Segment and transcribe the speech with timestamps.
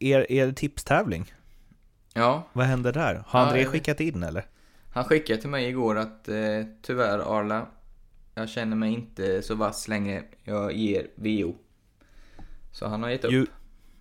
[0.00, 1.32] er, er tipstävling.
[2.14, 3.22] Ja, Vad händer där?
[3.26, 3.68] Har Ja, André vet.
[3.68, 4.44] skickat in eller?
[4.92, 6.34] han skickade till mig igår att eh,
[6.82, 7.66] tyvärr Arla,
[8.34, 10.22] jag känner mig inte så vass längre.
[10.44, 11.54] Jag ger VO.
[12.72, 13.32] Så han har gett upp.
[13.32, 13.46] Lju-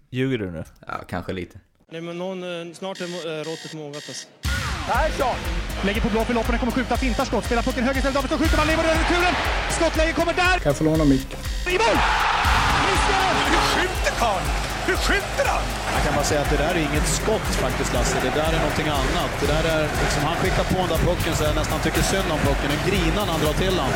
[0.09, 0.63] Ljuger du nu?
[0.87, 1.59] Ja, kanske lite.
[1.91, 4.27] Nej, men någon, eh, snart är eh, råttet mogat alltså.
[4.87, 5.35] Persson!
[5.85, 8.57] Lägger på blå för loppen, kommer skjuta, fintar skott, spelar pucken höger istället, Davidsson skjuter,
[8.57, 9.33] man lever över returen!
[9.71, 10.59] Skottläge kommer där!
[10.59, 11.39] Kan jag få låna micken?
[11.67, 11.97] I mål!
[12.85, 13.33] Missar!
[13.51, 14.72] Hur skjuter karln?
[14.87, 15.63] Hur skjuter han?
[15.95, 18.59] Jag kan bara säga att det där är inget skott faktiskt Lasse, det där är
[18.65, 19.31] någonting annat.
[19.41, 22.29] Det där är liksom, han skickar på den där pucken så jag nästan tycker synd
[22.35, 22.67] om pucken.
[22.73, 23.91] Den grinar när han drar till den.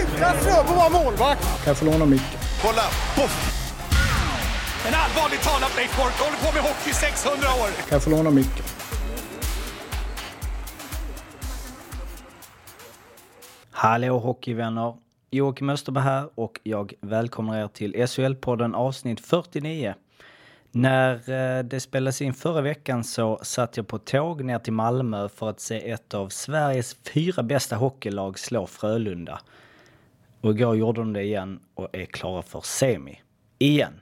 [0.00, 1.42] Utan Fröbo var målvakt!
[1.62, 2.38] Kan jag få låna micken?
[2.64, 2.86] Kolla!
[3.16, 3.34] Poff!
[4.88, 7.68] En allvarligt talat Leif Boork, håller på med hockey i 600 år!
[7.88, 8.64] Kan jag få låna micken?
[13.70, 14.94] Hallå hockeyvänner!
[15.30, 19.94] Joakim Österberg här och jag välkomnar er till SHL-podden avsnitt 49.
[20.72, 25.28] När eh, det spelades in förra veckan så satt jag på tåg ner till Malmö
[25.28, 29.40] för att se ett av Sveriges fyra bästa hockeylag slå Frölunda.
[30.40, 33.20] Och igår gjorde de det igen och är klara för semi.
[33.58, 34.00] Igen!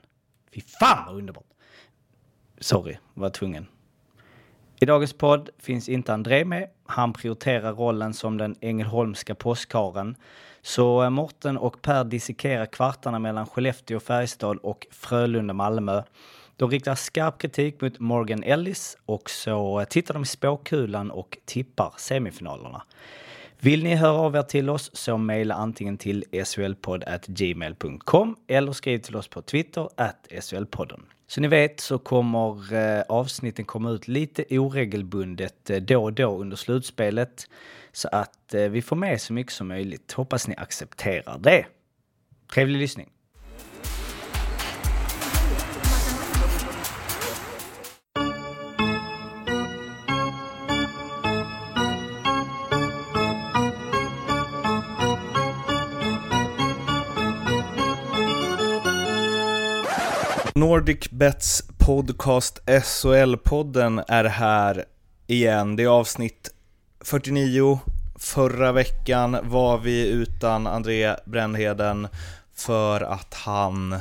[0.53, 1.43] Fy fan vad underbart!
[2.59, 3.67] Sorry, var tvungen.
[4.81, 6.69] I dagens podd finns inte André med.
[6.85, 10.15] Han prioriterar rollen som den ängelholmska påskharen.
[10.61, 16.03] Så eh, Morten och Per dissekerar kvartarna mellan Skellefteå, Färjestad och Frölunda-Malmö.
[16.59, 21.93] De riktar skarp kritik mot Morgan Ellis och så tittar de i spåkulan och tippar
[21.97, 22.83] semifinalerna.
[23.59, 29.15] Vill ni höra av er till oss så mejla antingen till solpodd.gmail.com eller skriv till
[29.15, 31.05] oss på Twitter at SHLpodden.
[31.27, 36.37] Så ni vet så kommer eh, avsnitten komma ut lite oregelbundet eh, då och då
[36.37, 37.49] under slutspelet
[37.91, 40.11] så att eh, vi får med så mycket som möjligt.
[40.11, 41.65] Hoppas ni accepterar det.
[42.53, 43.09] Trevlig lyssning!
[60.59, 64.85] Nordic Bets podcast SHL-podden är här
[65.27, 65.75] igen.
[65.75, 66.49] Det är avsnitt
[67.01, 67.79] 49.
[68.15, 72.07] Förra veckan var vi utan André Brännheden
[72.55, 73.95] för att han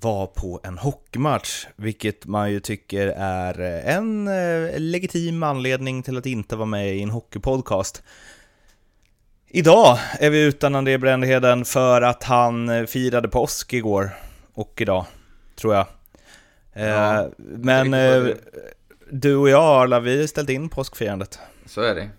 [0.00, 6.26] var på en hockeymatch, vilket man ju tycker är en eh, legitim anledning till att
[6.26, 8.02] inte vara med i en hockeypodcast.
[9.48, 14.10] Idag är vi utan André Brändheden för att han eh, firade påsk igår
[14.54, 15.06] och idag,
[15.54, 15.86] tror jag.
[16.72, 18.70] Eh, Ja, men riktigt vad eh,
[19.10, 21.38] du och jag, Arla, vi har ställt in påskfirandet.
[21.66, 22.10] Så är det.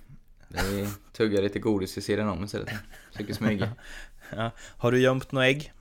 [0.47, 2.69] Vi tuggar lite godis vid sidan om istället.
[3.11, 3.69] Försöker smyga.
[4.35, 4.51] Ja.
[4.77, 5.73] Har du gömt några ägg?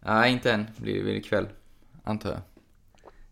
[0.00, 0.66] Nej, inte än.
[0.76, 1.46] Blir det väl ikväll.
[2.04, 2.40] Antar jag.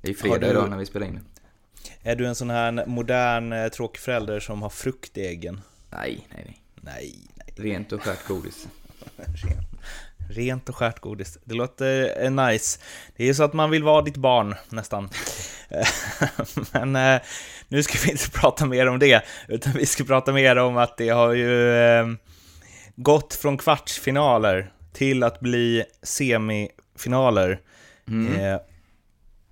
[0.00, 2.10] Det är fredag du- idag när vi spelar in det.
[2.10, 5.60] Är du en sån här modern eh, tråkig förälder som har frukt i äggen?
[5.90, 6.62] Nej, nej, nej.
[6.80, 7.54] Nej, nej.
[7.56, 8.68] Rent och skärt godis.
[10.34, 11.38] Rent, och skärt godis.
[11.44, 12.80] Det låter eh, nice.
[13.16, 15.08] Det är så att man vill vara ditt barn, nästan.
[16.72, 17.20] Men eh,
[17.68, 20.96] nu ska vi inte prata mer om det, utan vi ska prata mer om att
[20.96, 22.06] det har ju eh,
[22.96, 27.60] gått från kvartsfinaler till att bli semifinaler.
[28.08, 28.60] Eh,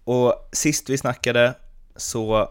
[0.05, 1.55] och sist vi snackade
[1.97, 2.49] så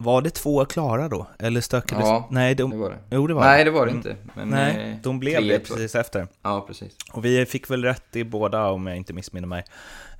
[0.00, 1.26] var det två klara då?
[1.38, 2.04] Eller stökades...
[2.06, 2.70] Ja, Nej, de...
[2.70, 2.98] Det var det.
[3.10, 3.96] Jo, det var Nej, det var det Mm.
[3.96, 4.16] inte.
[4.34, 6.26] Men, Nej, eh, de blev 3-1 det precis efter.
[6.42, 6.92] Ja, precis.
[7.12, 9.64] Och vi fick väl rätt i båda om jag inte missminner mig.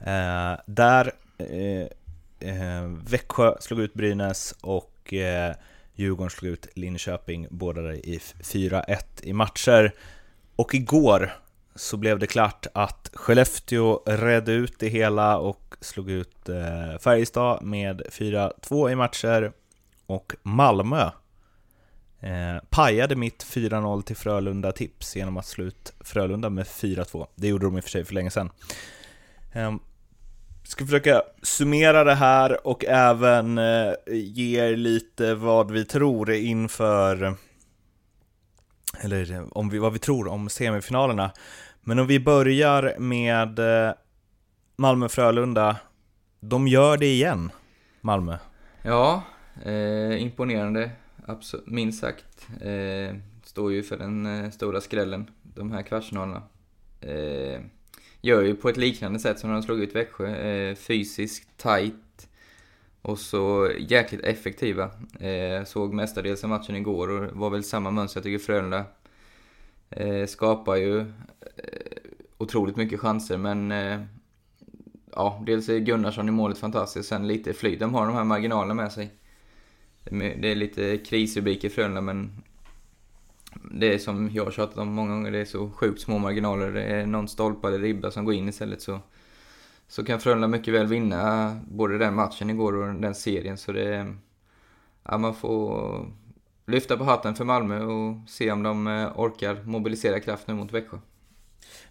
[0.01, 5.55] Eh, där eh, eh, Växjö slog ut Brynäs och eh,
[5.95, 9.93] Djurgården slog ut Linköping, båda i 4-1 i matcher.
[10.57, 11.33] Och igår
[11.75, 17.63] så blev det klart att Skellefteå redde ut det hela och slog ut eh, Färjestad
[17.63, 19.53] med 4-2 i matcher.
[20.09, 21.11] Och Malmö
[22.21, 27.27] eh, pajade mitt 4-0 till Frölunda-tips genom att slå ut Frölunda med 4-2.
[27.35, 28.51] Det gjorde de i och för sig för länge sedan.
[29.53, 29.75] Eh,
[30.63, 37.37] ska försöka summera det här och även eh, ge er lite vad vi tror inför
[39.01, 41.31] eller eh, om vi, vad vi tror om semifinalerna.
[41.81, 43.93] Men om vi börjar med eh,
[44.77, 45.77] Malmö-Frölunda.
[46.41, 47.51] De gör det igen,
[48.01, 48.39] Malmö.
[48.83, 49.23] Ja,
[49.65, 50.91] eh, imponerande.
[51.27, 52.49] Absolut, minst sagt.
[52.61, 56.43] Eh, står ju för den eh, stora skrällen, de här kvartsfinalerna.
[57.01, 57.61] Eh,
[58.21, 60.37] gör ju på ett liknande sätt som när de slog ut Växjö.
[60.37, 62.29] Eh, fysiskt, tight
[63.03, 64.91] och så jäkligt effektiva.
[65.21, 68.21] Eh, såg mestadels av matchen igår och var väl samma mönster.
[68.21, 68.85] Jag tycker Frölunda
[69.91, 71.07] eh, skapar ju eh,
[72.39, 74.01] otroligt mycket chanser men eh,
[75.13, 77.81] ja, dels är Gunnarsson i målet fantastiskt, sen lite flyt.
[77.81, 79.11] De har de här marginalerna med sig.
[80.11, 82.43] Det är lite krisrubriker Frölunda, men
[83.71, 86.73] det är som jag har tjatat om många gånger, det är så sjukt små marginaler.
[86.73, 89.01] Det är någon stolpe eller ribba som går in istället så,
[89.89, 93.59] så kan Frölunda mycket väl vinna både den matchen igår och den serien.
[93.59, 94.15] Så det,
[95.05, 96.07] ja, man får
[96.67, 100.73] lyfta på hatten för Malmö och se om de eh, orkar mobilisera kraft nu mot
[100.73, 100.99] Växjö.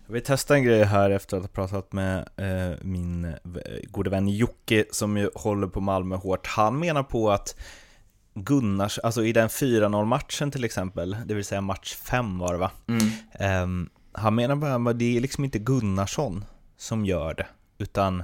[0.06, 3.36] Vi testar en grej här efter att ha pratat med eh, min
[3.84, 6.48] gode vän Jocke som ju håller på Malmö hårt.
[6.48, 7.60] Han menar på att
[8.44, 12.60] Gunnars, alltså i den 4-0 matchen till exempel, det vill säga match 5 var det
[12.60, 12.72] va?
[12.88, 13.02] Mm.
[13.32, 16.46] Eh, han menar bara att det är liksom inte Gunnarsson
[16.78, 17.48] som gör det,
[17.78, 18.24] utan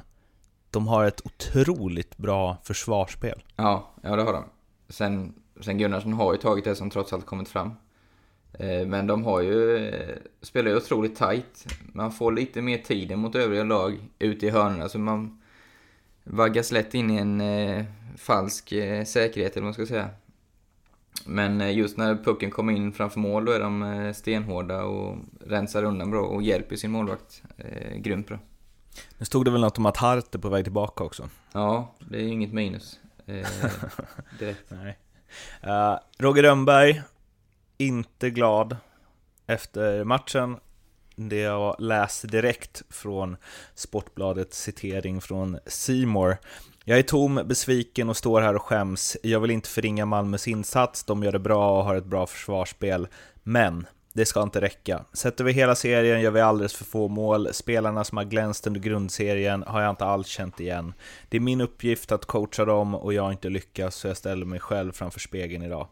[0.71, 3.44] de har ett otroligt bra försvarsspel.
[3.56, 4.44] Ja, ja det har de.
[4.89, 7.71] Sen, sen Gunnarsson har ju tagit det som trots allt kommit fram.
[8.54, 11.65] Eh, men de har ju, eh, spelar ju otroligt tight.
[11.94, 15.42] Man får lite mer tid mot övriga lag ute i hörnorna, så man
[16.24, 17.86] vaggas lätt in i en eh,
[18.18, 20.10] falsk eh, säkerhet, eller vad man ska säga.
[21.25, 25.18] Men eh, just när pucken kommer in framför mål, då är de eh, stenhårda och
[25.48, 28.40] rensar undan bra och hjälper sin målvakt eh, grymt bra.
[29.18, 31.30] Nu stod det väl något om att Hart är på väg tillbaka också?
[31.52, 33.00] Ja, det är ju inget minus.
[33.25, 33.48] Eh,
[34.40, 34.64] direkt.
[34.70, 34.98] Nej.
[35.64, 37.02] Uh, Roger Rönnberg,
[37.78, 38.78] inte glad
[39.48, 40.58] efter matchen.
[41.15, 43.38] Det jag läser direkt från
[43.75, 46.38] Sportbladets citering från Simor.
[46.86, 49.18] Jag är tom, besviken och står här och skäms.
[49.24, 53.07] Jag vill inte förringa Malmös insats, de gör det bra och har ett bra försvarsspel.
[53.44, 55.06] Men det ska inte räcka.
[55.13, 57.50] Sätter vi hela serien gör vi alldeles för få mål.
[57.54, 60.94] Spelarna som har glänst under grundserien har jag inte alls känt igen.
[61.30, 64.45] Det är min uppgift att coacha dem och jag har inte lyckats så jag ställer
[64.45, 65.88] mig själv framför spegeln idag.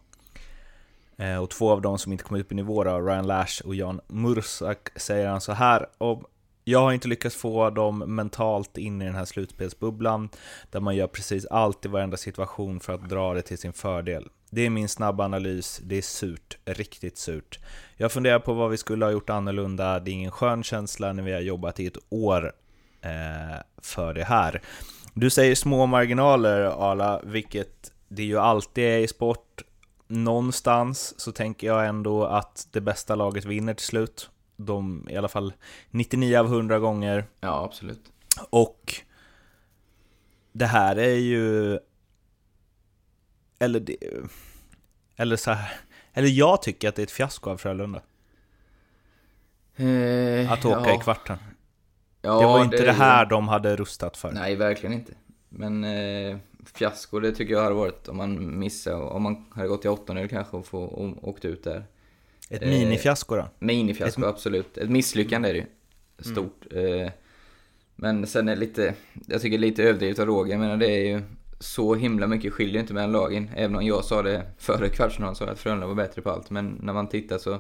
[1.22, 3.76] Eh, och två av dem som inte kom upp i nivå då, Ryan Lash och
[3.76, 6.26] Jan Mursak, säger han så här om
[6.64, 10.30] jag har inte lyckats få dem mentalt in i den här slutspelsbubblan
[10.72, 14.30] där man gör precis allt i varenda situation för att dra det till sin fördel.
[14.50, 17.60] Det är min snabba analys, det är surt, riktigt surt.
[17.98, 21.24] Jag funderar på vad vi skulle ha gjort annorlunda, det är ingen skön känsla när
[21.24, 22.54] vi har jobbat i ett år
[23.02, 24.62] eh, för det här.
[25.14, 29.64] Du säger små marginaler Arla, vilket det ju alltid är i sport.
[30.12, 34.30] Någonstans så tänker jag ändå att det bästa laget vinner till slut.
[34.56, 35.54] De, i alla fall
[35.90, 37.26] 99 av 100 gånger.
[37.40, 38.12] Ja, absolut.
[38.50, 38.96] Och
[40.52, 41.80] det här är ju
[43.60, 43.98] eller, det,
[45.16, 45.74] eller så här,
[46.14, 48.02] eller jag tycker att det är ett fiasko av Frölunda.
[49.76, 50.96] Eh, att åka ja.
[50.96, 51.38] i kvarten.
[52.22, 54.32] Ja, det var inte det, det här de hade rustat för.
[54.32, 55.14] Nej, verkligen inte.
[55.50, 56.38] Men eh,
[56.74, 60.28] fiasko, det tycker jag hade varit om man missade, om man hade gått till åttondel
[60.30, 61.84] kanske och, få, och åkt ut där.
[62.50, 63.50] Ett eh, minifiasko då?
[63.60, 64.28] Minifiasko, Ett...
[64.28, 64.78] absolut.
[64.78, 65.66] Ett misslyckande är det ju.
[66.32, 66.66] Stort.
[66.72, 67.02] Mm.
[67.02, 67.12] Eh,
[67.96, 68.94] men sen är det lite,
[69.28, 71.22] jag tycker lite överdrivet av Roger, menar det är ju
[71.60, 73.50] så himla mycket skiljer inte mellan lagen.
[73.56, 76.50] Även om jag sa det före kvartsfinalen, så att Frölunda var bättre på allt.
[76.50, 77.60] Men när man tittar så...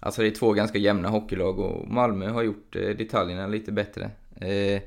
[0.00, 4.10] Alltså det är två ganska jämna hockeylag och Malmö har gjort eh, detaljerna lite bättre.
[4.40, 4.82] Eh,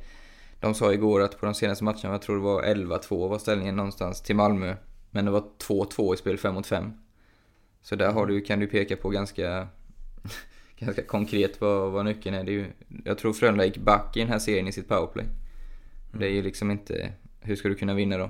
[0.60, 3.76] de sa igår att på de senaste matcherna, jag tror det var 11-2 var ställningen
[3.76, 4.76] någonstans till Malmö.
[5.12, 6.94] Men det var 2-2 i spel 5 mot 5.
[7.82, 9.68] Så där har du, kan du peka på ganska,
[10.80, 12.44] ganska konkret vad, vad nyckeln är.
[12.44, 12.66] Det är ju,
[13.06, 15.26] jag tror Frölunda gick back i den här serien i sitt powerplay.
[16.12, 18.30] Det är ju liksom inte hur ska du kunna vinna då?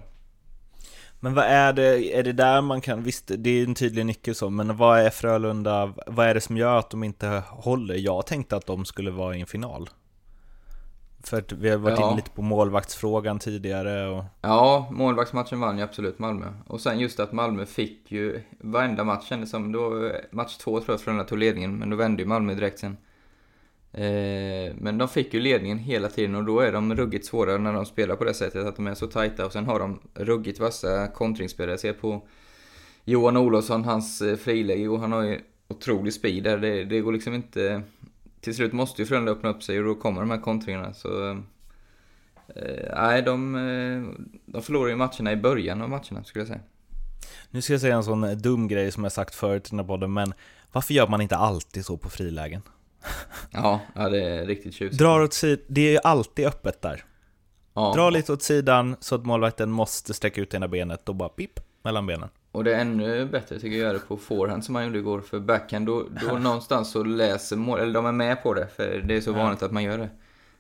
[1.19, 4.35] Men vad är det, är det där man kan, visst det är en tydlig nyckel
[4.35, 7.95] så, men vad är Frölunda, vad är det som gör att de inte håller?
[7.95, 9.89] Jag tänkte att de skulle vara i en final.
[11.23, 12.07] För att vi har varit ja.
[12.07, 14.23] inne lite på målvaktsfrågan tidigare och...
[14.41, 16.45] Ja, målvaktsmatchen vann ju absolut Malmö.
[16.67, 20.93] Och sen just att Malmö fick ju varenda match kändes som, då, match två tror
[20.93, 22.97] jag Frölunda tog ledningen, men då vände ju Malmö direkt sen.
[23.91, 27.73] Eh, men de fick ju ledningen hela tiden och då är de ruggigt svåra när
[27.73, 29.45] de spelar på det sättet, att de är så tajta.
[29.45, 31.71] Och sen har de ruggigt vassa kontringsspelare.
[31.71, 32.27] Jag ser på
[33.05, 36.57] Johan Olofsson, hans eh, frilägg, och han har ju otrolig speed där.
[36.57, 37.81] Det, det går liksom inte...
[38.41, 40.93] Till slut måste ju Frölunda öppna upp sig och då kommer de här kontringarna.
[40.93, 41.29] Så...
[42.55, 43.53] Eh, nej, de,
[44.45, 46.61] de förlorar ju matcherna i början av matcherna, skulle jag säga.
[47.49, 49.87] Nu ska jag säga en sån dum grej som jag sagt förut i den här
[49.87, 50.33] podden, men
[50.71, 52.61] varför gör man inte alltid så på frilägen?
[53.51, 54.99] Ja, ja det är riktigt tjusigt.
[54.99, 57.03] Drar åt sidan, det är ju alltid öppet där.
[57.73, 57.93] Ja.
[57.95, 61.59] Dra lite åt sidan så att målvakten måste sträcka ut ena benet och bara pip
[61.83, 62.29] mellan benen.
[62.51, 65.21] Och det är ännu bättre tycker jag göra det på forehand som man gjorde igår.
[65.21, 69.03] För backhand, då, då någonstans så läser mål, eller de är med på det, för
[69.07, 70.09] det är så vanligt att man gör det.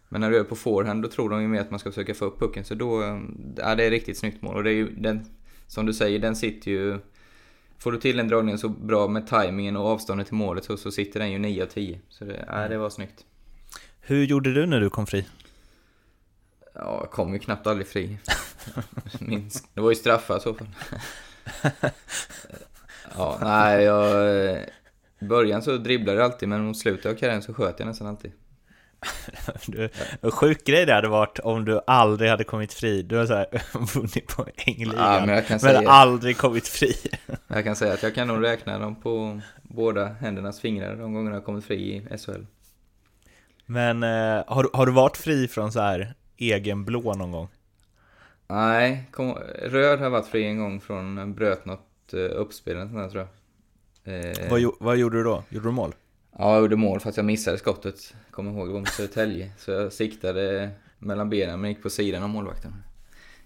[0.09, 2.13] Men när du är på forehand, då tror de ju mer att man ska försöka
[2.13, 2.65] få upp pucken.
[2.65, 3.19] Så då,
[3.55, 4.55] ja det är riktigt snyggt mål.
[4.55, 5.25] Och det är ju den,
[5.67, 6.99] som du säger, den sitter ju
[7.79, 10.91] Får du till en dragning så bra med tajmingen och avståndet till målet så, så
[10.91, 11.99] sitter den ju 9 av 10.
[12.09, 13.25] Så det, äh, det var snyggt.
[14.01, 15.25] Hur gjorde du när du kom fri?
[16.73, 18.17] Ja, jag kom ju knappt aldrig fri.
[19.19, 19.67] Minst.
[19.73, 20.67] Det var ju straffar i så fall.
[23.17, 24.29] ja, nej, jag...
[25.21, 28.07] I början så dribblade jag alltid, men mot slutet av karriären så sköt jag nästan
[28.07, 28.31] alltid.
[29.65, 29.89] Du,
[30.21, 33.01] en sjuk grej det hade varit om du aldrig hade kommit fri.
[33.03, 33.47] Du har så här
[33.95, 36.93] vunnit poängligan, Ja, men men, säga- aldrig kommit fri.
[37.47, 41.35] Jag kan säga att jag kan nog räkna dem på båda händernas fingrar de gångerna
[41.35, 42.45] jag kommit fri i SHL.
[43.65, 47.47] Men eh, har, du- har du varit fri från så här egen blå någon gång?
[48.49, 52.97] Nej, kom, röd har varit fri en gång från bröt något eh, uppspel eller sånt
[52.97, 53.27] där, tror
[54.03, 54.25] jag.
[54.25, 55.43] Eh, Vad, vad gjorde du då?
[55.49, 55.95] Gjorde du mål?
[56.37, 58.13] Ja, jag gjorde mål fast jag missade skottet.
[58.31, 59.51] Kommer ihåg, det var mot Södertälje.
[59.57, 62.75] Så jag siktade mellan benen men gick på sidan av målvakten.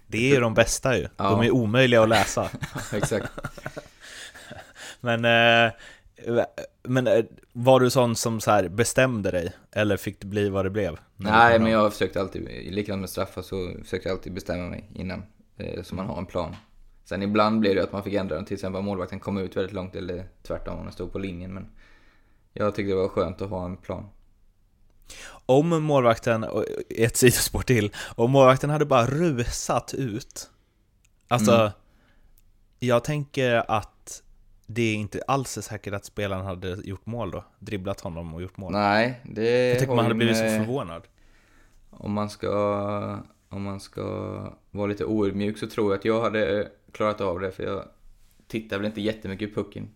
[0.06, 1.08] Det är ju de bästa ju.
[1.16, 1.30] Ja.
[1.30, 2.50] De är omöjliga att läsa.
[2.92, 3.32] Exakt.
[5.00, 5.72] Men, eh,
[6.82, 9.52] men eh, var du sån som så här bestämde dig?
[9.72, 10.98] Eller fick det bli vad det blev?
[11.16, 12.42] Nej, men jag försökte alltid,
[12.74, 15.22] likadant med straffar så försökte jag alltid bestämma mig innan.
[15.56, 16.56] Eh, så man har en plan.
[17.04, 19.56] Sen ibland blev det att man fick ändra den, till exempel om målvakten kom ut
[19.56, 21.54] väldigt långt eller tvärtom om den stod på linjen.
[21.54, 21.66] Men
[22.52, 24.06] jag tyckte det var skönt att ha en plan.
[25.46, 30.50] Om målvakten, och ett sidospår till, om målvakten hade bara rusat ut
[31.28, 31.70] Alltså, Mm.
[32.78, 33.93] jag tänker att
[34.74, 38.56] det inte alls är säkert att spelaren hade gjort mål då, dribblat honom och gjort
[38.56, 38.72] mål.
[38.72, 41.02] Nej, det jag tänker man hade blivit så förvånad.
[41.90, 44.02] Om man ska, om man ska
[44.70, 47.84] vara lite oödmjuk så tror jag att jag hade klarat av det för jag
[48.46, 49.88] tittar väl inte jättemycket på pucken.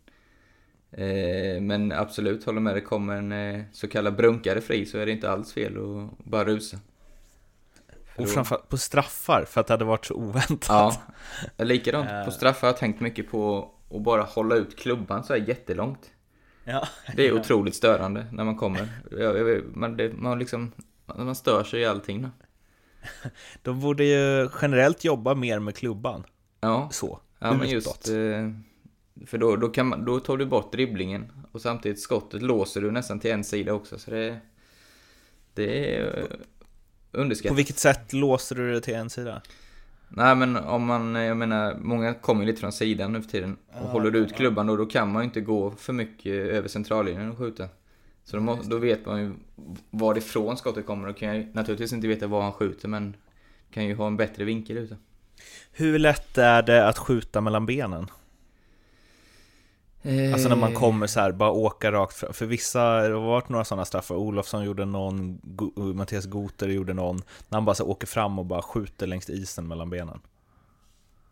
[0.90, 5.06] Eh, men absolut, håller med, det kommer en eh, så kallad brunkare fri så är
[5.06, 6.78] det inte alls fel att bara rusa.
[8.14, 11.00] För Och framförallt på straffar, för att det hade varit så oväntat.
[11.56, 12.10] Ja, likadant.
[12.10, 12.24] Eh.
[12.24, 16.10] På straffar har jag tänkt mycket på att bara hålla ut klubban så här jättelångt.
[16.64, 16.88] Ja.
[17.16, 18.88] Det är otroligt störande när man kommer.
[19.74, 20.72] Man, det, man liksom,
[21.06, 22.22] man stör sig i allting.
[22.22, 22.28] Då.
[23.62, 26.24] De borde ju generellt jobba mer med klubban.
[26.60, 28.50] Ja, Så, Ja men just, eh,
[29.26, 32.90] för då, då, kan man, då tar du bort dribblingen och samtidigt skottet låser du
[32.90, 34.40] nästan till en sida också så det,
[35.54, 36.24] det är eh,
[37.10, 37.58] På underskattat.
[37.58, 39.42] vilket sätt låser du det till en sida?
[40.08, 43.56] Nej men om man, jag menar, många kommer ju lite från sidan nu för tiden
[43.80, 46.68] och håller du ut klubban då, då kan man ju inte gå för mycket över
[46.68, 47.68] centrallinjen och skjuta.
[48.24, 49.32] Så då, må, då vet man ju
[49.90, 53.16] varifrån skottet kommer och kan ju naturligtvis inte veta var han skjuter men
[53.70, 54.96] kan ju ha en bättre vinkel ute.
[55.72, 58.06] Hur lätt är det att skjuta mellan benen?
[60.32, 62.32] Alltså när man kommer så här, bara åka rakt fram.
[62.32, 64.14] För vissa, det har varit några sådana straffar.
[64.14, 67.16] Olofsson gjorde någon, Go- Mattias Goter gjorde någon.
[67.48, 70.20] När han bara så åker fram och bara skjuter längs isen mellan benen.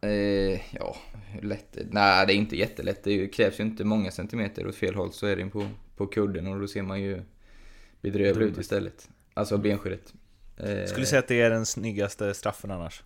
[0.00, 0.10] Eh,
[0.74, 0.96] ja,
[1.42, 1.76] lätt?
[1.90, 3.04] Nej, det är inte jättelätt.
[3.04, 6.06] Det ju- krävs ju inte många centimeter åt fel håll så är det på, på
[6.06, 7.22] kudden och då ser man ju
[8.00, 9.08] bedrövlig ut istället.
[9.34, 10.14] Alltså benskyddet.
[10.56, 13.02] Eh, Skulle säga att det är den snyggaste straffen annars.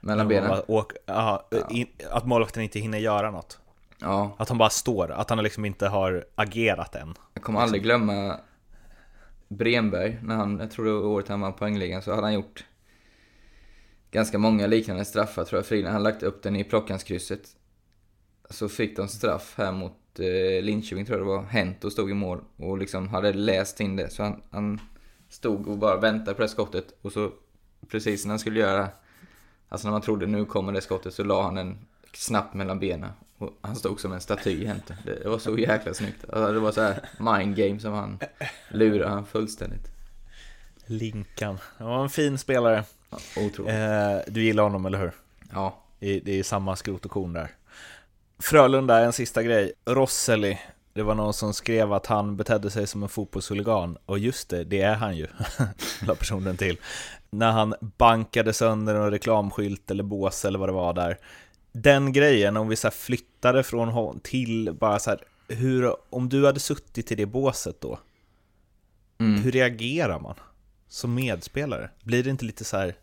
[0.00, 0.62] mellan benen.
[0.66, 3.58] åker- ja, in, att målvakten inte hinner göra något.
[4.00, 7.14] Ja, Att han bara står, att han liksom inte har agerat än.
[7.34, 8.40] jag kommer aldrig glömma
[9.48, 12.64] Bremberg, när han, jag tror det var året han vann poängligan, så hade han gjort
[14.10, 15.90] ganska många liknande straffar tror jag, Frida.
[15.90, 17.48] Han lagt upp den i Plockanskrysset.
[18.50, 21.42] Så fick de straff här mot eh, Linköping tror jag det var.
[21.42, 24.10] Hento stod i mål och liksom hade läst in det.
[24.10, 24.80] Så han, han
[25.28, 27.32] stod och bara väntade på det skottet och så
[27.88, 28.88] precis när han skulle göra,
[29.68, 31.78] alltså när man trodde nu kommer det skottet så la han den
[32.12, 33.10] snabbt mellan benen.
[33.38, 34.94] Och han stod som en staty Hento.
[35.04, 36.24] Det var så jäkla snyggt.
[36.24, 38.18] Alltså, det var så här mind game som han
[38.68, 39.92] lurade han fullständigt.
[40.86, 41.58] Linkan.
[41.76, 42.84] Han var en fin spelare.
[43.10, 43.74] Ja, otroligt.
[43.74, 45.12] Eh, du gillar honom, eller hur?
[45.52, 45.84] Ja.
[45.98, 47.50] Det är samma skrot och korn där.
[48.38, 49.72] Frölunda, en sista grej.
[49.86, 50.58] Rosseli,
[50.92, 53.98] det var någon som skrev att han betedde sig som en fotbollshuligan.
[54.06, 55.26] Och just det, det är han ju,
[56.06, 56.76] la personen till.
[57.30, 61.18] När han bankade sönder en reklamskylt eller bås eller vad det var där.
[61.72, 66.46] Den grejen, om vi så flyttade från honom till bara så här, hur, om du
[66.46, 67.98] hade suttit i det båset då,
[69.20, 69.42] Mm.
[69.42, 70.34] hur reagerar man?
[70.88, 71.90] Som medspelare?
[72.04, 72.94] Blir det inte lite så här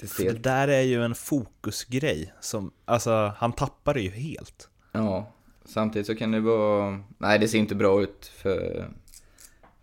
[0.00, 4.68] Det för det där är ju en fokusgrej som, alltså han tappar det ju helt.
[4.92, 5.32] ja.
[5.64, 7.00] Samtidigt så kan det vara...
[7.18, 8.88] Nej, det ser inte bra ut för,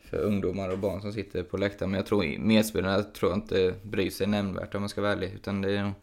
[0.09, 1.91] för ungdomar och barn som sitter på läktaren.
[1.91, 5.31] Men jag tror medspelarna tror jag inte bryr sig nämnvärt om man ska vara ärlig.
[5.33, 5.93] Utan det är nog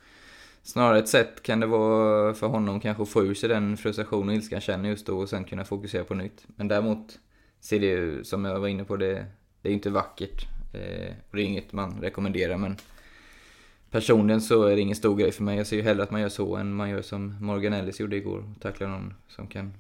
[0.63, 4.29] snarare ett sätt kan det vara för honom kanske att få ur sig den frustration
[4.29, 6.47] och ilska han känner just då och sen kunna fokusera på nytt.
[6.57, 7.19] Men däremot
[7.61, 9.27] ser det ju, som jag var inne på, det,
[9.63, 10.47] det är inte vackert.
[10.75, 12.77] Eh, och det är inget man rekommenderar men
[13.93, 15.57] Personligen så är det ingen stor grej för mig.
[15.57, 18.17] Jag ser ju hellre att man gör så än man gör som Morgan Ellis gjorde
[18.17, 18.39] igår.
[18.39, 19.75] och Tacklar någon som kan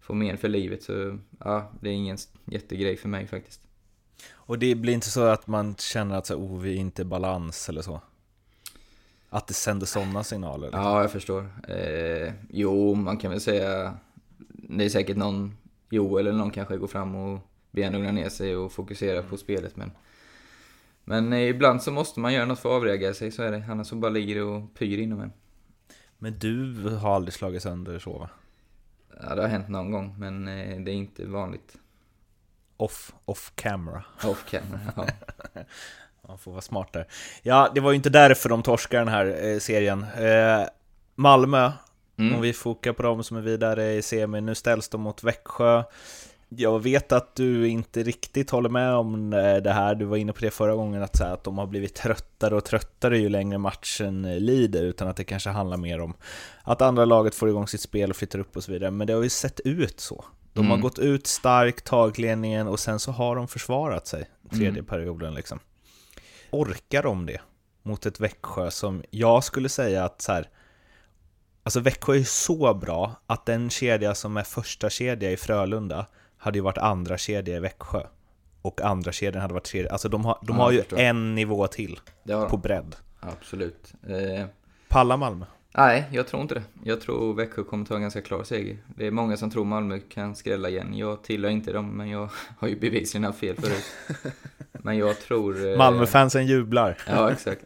[0.00, 0.82] få men för livet.
[0.82, 3.60] Så ja, det är ingen jättegrej för mig faktiskt.
[4.32, 7.04] Och det blir inte så att man känner att så, oh, vi är inte i
[7.04, 8.00] balans eller så?
[9.36, 10.66] Att det sänder sådana signaler?
[10.66, 10.82] Liksom.
[10.82, 11.50] Ja, jag förstår.
[11.68, 13.96] Eh, jo, man kan väl säga...
[14.48, 15.56] Det är säkert någon,
[15.90, 17.40] Joel eller någon kanske går fram och
[17.70, 19.90] ber lugna ner sig och fokusera på spelet, men...
[21.04, 23.64] Men eh, ibland så måste man göra något för att avreagera sig, så är det.
[23.70, 25.32] Annars så bara ligger det och pyr inom en.
[26.18, 28.30] Men du har aldrig slagit sönder så va?
[29.22, 31.78] Ja, det har hänt någon gång, men eh, det är inte vanligt.
[32.76, 34.04] Off, off camera.
[34.24, 35.06] Off camera, ja.
[36.28, 37.06] Man får vara smart där.
[37.42, 40.02] Ja, det var ju inte därför de torskar den här eh, serien.
[40.18, 40.66] Eh,
[41.14, 41.72] Malmö,
[42.18, 42.34] Mm.
[42.34, 45.82] om vi fokar på dem som är vidare i semin, nu ställs de mot Växjö.
[46.48, 50.32] Jag vet att du inte riktigt håller med om eh, det här, du var inne
[50.32, 53.28] på det förra gången, att, så här, att de har blivit tröttare och tröttare ju
[53.28, 56.14] längre matchen eh, lider, utan att det kanske handlar mer om
[56.62, 58.90] att andra laget får igång sitt spel och flyttar upp och så vidare.
[58.90, 60.24] Men det har ju sett ut så.
[60.52, 60.80] De har Mm.
[60.82, 64.84] gått ut starkt, tagit ledningen och sen så har de försvarat sig tredje Mm.
[64.84, 65.58] perioden liksom.
[66.50, 67.40] Orkar de det
[67.82, 70.48] mot ett Växjö som jag skulle säga att så här,
[71.62, 76.58] Alltså Växjö är så bra att den kedja som är första kedja i Frölunda hade
[76.58, 78.02] ju varit andra kedja i Växjö.
[78.62, 79.90] Och andra kedjan hade varit tredje.
[79.92, 80.98] Alltså de har, de Ja, har ju förstår.
[80.98, 82.00] en nivå till
[82.50, 82.96] på bredd.
[83.20, 83.92] Absolut.
[84.08, 84.46] Eh,
[84.88, 85.46] Palla Malmö.
[85.76, 86.62] nej, jag tror inte det.
[86.84, 88.78] Jag tror Växjö kommer ta en ganska klar seger.
[88.96, 90.94] Det är många som tror Malmö kan skrälla igen.
[90.96, 93.84] Jag tillhör inte dem, men jag har ju bevisligen haft fel förut.
[94.82, 95.70] Men jag tror...
[95.70, 96.98] eh, Malmöfansen jublar.
[97.08, 97.64] Ja, exakt.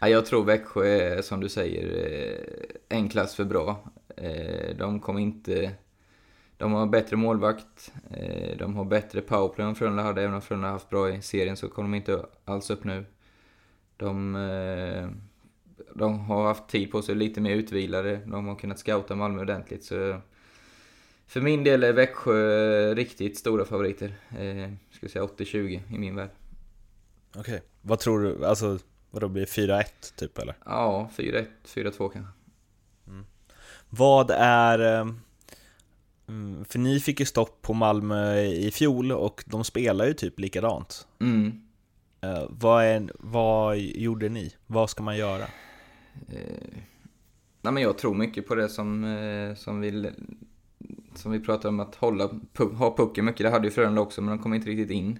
[0.00, 2.12] Ja, jag tror Växjö är, som du säger,
[2.88, 3.90] eh, en klass för bra.
[4.16, 5.72] Eh, De kommer inte...
[6.56, 7.92] De har bättre målvakt,
[8.56, 10.22] de har bättre powerplay än Frölunda hade.
[10.22, 13.04] Även om Frölunda har haft bra i serien så kommer de inte alls upp nu.
[13.96, 14.32] De,
[15.94, 18.16] de har haft tid på sig, lite mer utvilade.
[18.26, 19.84] De har kunnat scouta Malmö ordentligt.
[19.84, 20.20] Så
[21.30, 24.14] för min del är Växjö riktigt stora favoriter.
[24.38, 26.30] Eh, skulle säga 80-20 i min värld.
[27.36, 27.62] Okej.
[27.82, 28.46] Vad tror du?
[28.46, 28.78] Alltså,
[29.10, 29.48] vad då blir det?
[29.48, 29.84] 4-1
[30.16, 30.56] typ eller?
[30.64, 32.32] Ja, 4-1, 4-2 kanske.
[33.90, 35.00] Vad är...
[35.00, 35.08] eh,
[36.28, 40.38] mm, För ni fick ju stopp på Malmö i fjol och de spelar ju typ
[40.38, 41.06] likadant.
[41.20, 41.62] Mm.
[42.20, 44.54] Eh, vad, är, vad gjorde ni?
[44.66, 45.44] Vad ska man göra?
[46.28, 46.78] Eh,
[47.62, 50.10] nej, men jag tror mycket på det som, eh, som, vi,
[51.14, 53.44] som vi pratade om att hålla, pu- ha pucken mycket.
[53.44, 55.18] Det hade ju Frölunda också, men de kom inte riktigt in.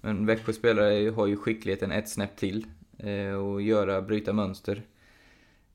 [0.00, 2.66] Men Växjö spelare har ju skickligheten ett snäpp till
[2.98, 4.82] eh, och göra, bryta mönster.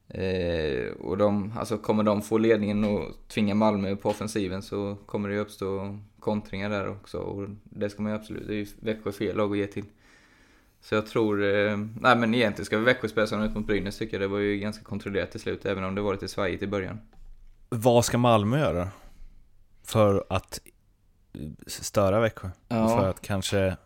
[0.07, 5.29] Eh, och de, alltså kommer de få ledningen och tvinga Malmö på offensiven så kommer
[5.29, 7.17] det ju uppstå kontringar där också.
[7.17, 9.85] Och det ska man ju absolut, det är ju Växjö fel lag att ge till.
[10.81, 14.13] Så jag tror, eh, nej men egentligen ska Växjö spela som ut mot Brynäs tycker
[14.13, 14.21] jag.
[14.21, 16.99] Det var ju ganska kontrollerat till slut, även om det var lite svajigt i början.
[17.69, 18.87] Vad ska Malmö göra?
[19.83, 20.59] För att
[21.67, 22.49] störa Växjö?
[22.67, 22.83] Ja.
[22.83, 23.77] Och för att kanske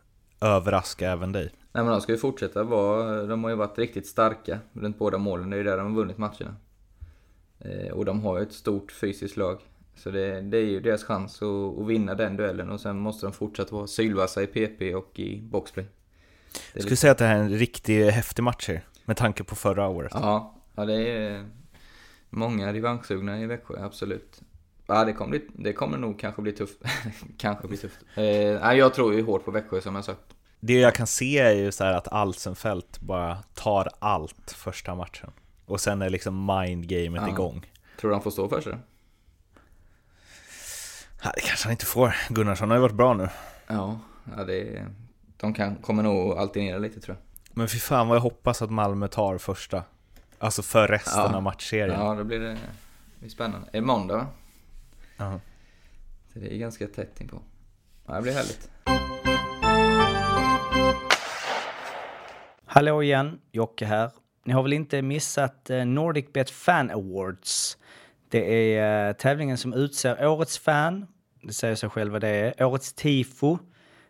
[0.42, 1.52] överraska även dig?
[1.72, 5.18] Nej men de ska ju fortsätta vara, de har ju varit riktigt starka runt båda
[5.18, 5.50] målen.
[5.50, 6.56] Det är ju där de har vunnit matcherna.
[7.60, 9.62] Eh, och de har ju ett stort fysiskt lag.
[9.96, 13.26] Så det, det är ju deras chans att, att vinna den duellen och sen måste
[13.26, 15.86] de fortsätta vara sylvassa i PP och i boxplay.
[15.86, 19.44] Det Jag skulle säga att det här är en riktigt häftig match här, med tanke
[19.44, 20.12] på förra året.
[20.16, 21.46] Ja, ja det är
[22.30, 24.42] många revanschsugna i Växjö, absolut.
[24.88, 26.78] Ja, det kommer, bli, det kommer nog kanske bli tufft.
[27.38, 28.00] kanske bli tufft.
[28.15, 28.23] Eh,
[28.73, 30.21] jag tror ju hårt på Växjö som jag sagt.
[30.60, 35.32] Det jag kan se är ju så att Alsenfelt bara tar allt första matchen.
[35.65, 37.30] Och sen är liksom mindgamet Ja.
[37.30, 37.65] igång.
[38.00, 38.78] Tror du han får stå för sig?
[41.23, 42.15] Ja, det kanske han inte får.
[42.30, 43.30] Gunnarsson har ju varit bra nu.
[43.67, 44.00] Ja,
[44.38, 44.86] ja det,
[45.38, 47.23] de kan, kommer nog alternera lite tror jag.
[47.58, 49.84] Men fy fan vad jag hoppas att Malmö tar första.
[50.39, 51.36] Alltså för resten Ja.
[51.36, 52.00] av matchserien.
[52.00, 52.58] Ja, då blir det, det
[53.19, 53.67] blir spännande.
[53.67, 54.28] Är det måndag
[55.17, 55.25] va?
[55.32, 55.39] Ja.
[56.34, 57.41] Så det är ganska tätt inpå.
[58.06, 58.69] Ja, det blir härligt.
[62.65, 64.12] Hallå igen, Jocke här.
[64.45, 67.77] Ni har väl inte missat eh, NordicBet Fan Awards?
[68.30, 71.08] Det är eh, tävlingen som utser årets fan,
[71.41, 73.58] det säger sig själv vad det är, årets tifo,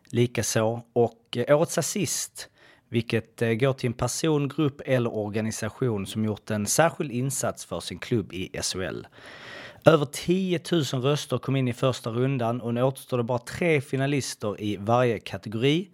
[0.05, 2.49] likaså, och eh, årets assist,
[2.89, 7.99] vilket går till en person, grupp eller organisation som gjort en särskild insats för sin
[7.99, 9.05] klubb i SHL.
[9.85, 13.81] Över 10 000 röster kom in i första rundan och nu återstår det bara tre
[13.81, 15.89] finalister i varje kategori.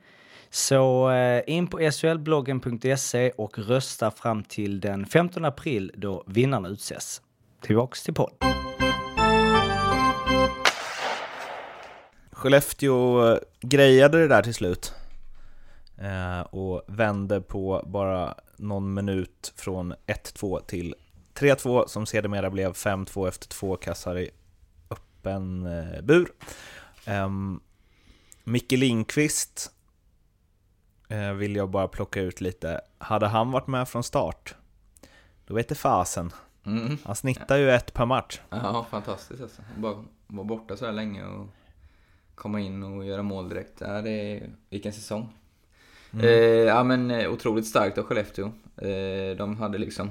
[0.50, 7.22] Så eh, in på shlbloggen.se och rösta fram till den 15 april då vinnarna utses.
[7.62, 8.34] Tillbaks till podd.
[12.32, 14.94] Skellefteå eh, grejade det där till slut.
[15.98, 20.96] Eh, och vände på bara någon minut från 1-2 till
[21.36, 24.30] 3-2 som sedermera blev 5-2 efter två kassar i
[24.90, 26.32] öppen eh, bur.
[27.08, 27.62] Um,
[28.44, 29.72] Micke Lindqvist
[31.08, 32.82] eh, vill jag bara plocka ut lite.
[32.98, 34.56] Hade han varit med från start,
[35.48, 36.32] då vet det fasen.
[36.66, 36.98] Mm.
[37.04, 38.40] Han snittar ju ett per match.
[38.50, 39.62] Ja, fantastiskt alltså.
[39.78, 41.48] Bara vara borta så här länge och
[42.36, 43.82] komma in och göra mål direkt.
[43.82, 45.34] Ja, det är, vilken säsong.
[46.22, 46.30] Eh,
[46.68, 48.46] ja men eh, otroligt starkt av Skellefteå.
[48.78, 50.10] Eh, de hade liksom...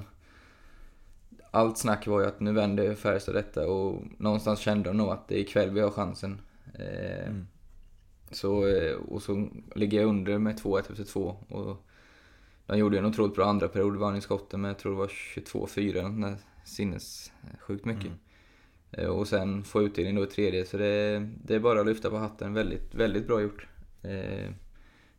[1.54, 5.28] Allt snack var ju att nu vänder Färjestad detta och någonstans kände de nog att
[5.28, 6.40] det är ikväll vi har chansen.
[6.74, 7.32] Eh,
[8.30, 11.76] så, eh, och så ligger jag under med 2-1 efter 2 och
[12.66, 15.08] de gjorde en otroligt bra andra period, vann i skotten med jag tror det var
[15.08, 18.12] 22-4, den där sinnessjukt mycket.
[18.92, 22.10] Eh, Och sen få utdelning då i tredje, så det, det är bara att lyfta
[22.10, 22.54] på hatten.
[22.54, 23.66] Väldigt, väldigt bra gjort.
[24.02, 24.50] Eh,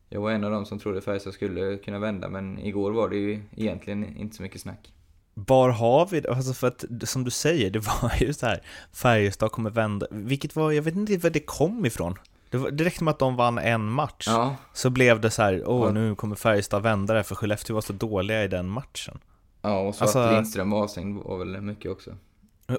[0.09, 3.15] Jag var en av dem som trodde Färjestad skulle kunna vända, men igår var det
[3.17, 4.93] ju egentligen inte så mycket snack.
[5.33, 6.29] Var har vi det?
[6.33, 8.61] Alltså för att, som du säger, det var ju så här,
[8.93, 12.15] Färjestad kommer vända, vilket var, jag vet inte var det kom ifrån.
[12.49, 15.41] Det, var, det räckte med att de vann en match, Ja, så blev det så
[15.41, 19.19] här, åh nu kommer Färjestad vända det, för Skellefteå var så dåliga i den matchen.
[19.61, 22.11] ja och så Alltså- att Lindström var avstängd var väl mycket också.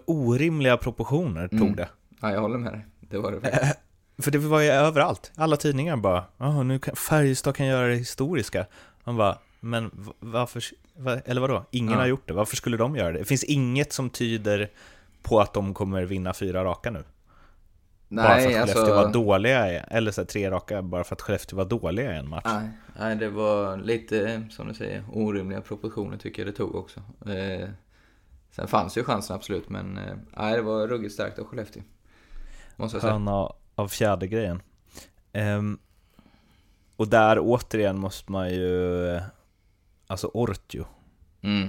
[0.05, 1.77] Orimliga proportioner tog Mm.
[1.77, 1.89] det.
[2.21, 2.87] Ja, jag håller med dig.
[3.01, 3.79] Det var det faktiskt.
[4.23, 7.95] För det var ju överallt, alla tidningar bara, ja nu kan Färjestad kan göra det
[7.95, 8.67] historiska.
[9.05, 9.91] Man bara, men
[10.21, 10.67] varför, va,
[11.25, 11.65] eller vadå?
[11.71, 11.99] Ingen Ja.
[11.99, 13.19] har gjort det, varför skulle de göra det?
[13.19, 14.71] Det finns inget som tyder
[15.23, 17.05] på att de kommer vinna fyra raka nu.
[18.09, 18.95] bara för att Nej, Skellefteå alltså...
[18.95, 22.29] var dåliga, eller så här, tre raka bara för att Skellefteå var dåliga i en
[22.29, 22.45] match.
[22.45, 27.01] Nej, nej, det var lite, som du säger, orimliga proportioner tycker jag det tog också.
[27.27, 27.69] Eh,
[28.51, 31.83] sen fanns ju chansen absolut, men eh, nej, det var ruggigt starkt av Skellefteå.
[32.77, 33.13] Måste jag säga.
[33.13, 34.63] Sköna av fjärde grejen.
[35.33, 35.79] Ehm,
[36.97, 39.23] och där återigen måste man ju, eh,
[40.07, 40.87] alltså Ortio,
[41.43, 41.69] Mm.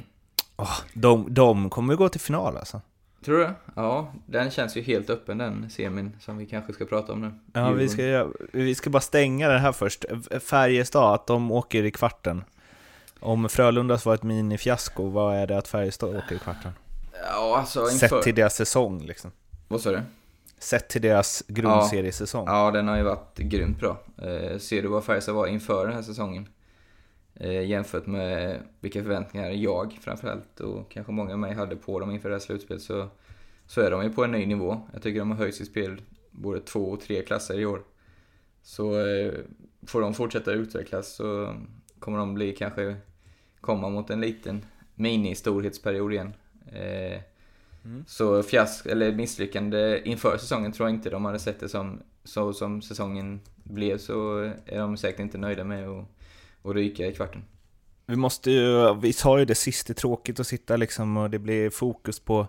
[0.58, 2.82] Åh, de, de kommer gå till final alltså.
[3.26, 3.50] Tror du?
[3.76, 7.32] Ja, den känns ju helt öppen den semin som vi kanske ska prata om nu.
[7.54, 10.06] Ja, vi ska, vi ska bara stänga den här först.
[10.42, 12.44] Färjestad, att de åker i kvarten.
[13.20, 16.72] Om Frölundas var ett minifiasko, vad är det att Färjestad åker i kvarten?
[17.30, 18.08] Ja, alltså inför...
[18.08, 19.32] Sett till deras säsong liksom.
[19.68, 20.02] Vad sa du?
[20.60, 22.48] Sett till deras grundseriesäsong.
[22.48, 23.98] Ja, den har ju varit grymt bra.
[24.18, 26.48] Eh, ser du vad Färjestad var inför den här säsongen?
[27.36, 32.12] Eh, jämfört med vilka förväntningar jag framförallt och kanske många av mig hade på dem
[32.12, 33.08] inför det här slutspelet så,
[33.68, 34.82] så är de ju på en ny nivå.
[34.94, 37.84] Jag tycker de har höjt sitt spel både två och tre klasser i år.
[38.64, 39.34] Så eh,
[39.88, 41.56] får de fortsätta utvecklas så
[42.00, 42.96] kommer de bli kanske
[43.62, 46.34] komma mot en liten mini-storhetsperiod igen.
[46.72, 47.22] Eh,
[48.08, 52.54] så fiask, eller misslyckande inför säsongen tror jag inte de hade sett det som, så
[52.54, 56.06] som säsongen blev så är de säkert inte nöjda med
[56.66, 57.44] att, att ryka i kvarten.
[58.06, 61.30] Vi måste ju, vi sa ju det sist, det är tråkigt att sitta liksom och
[61.30, 62.48] det blir fokus på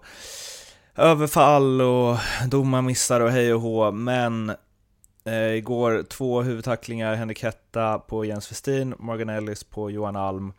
[0.97, 4.53] överfall och domarmissar och hej och hå, men
[5.25, 10.53] eh, igår två huvudtacklingar, Henrik Hetta på Jens Westin, Morgan Ellis på Johan Alm.